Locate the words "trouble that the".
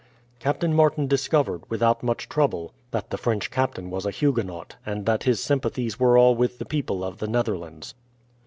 2.27-3.19